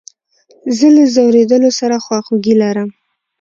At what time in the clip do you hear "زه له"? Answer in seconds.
0.77-1.03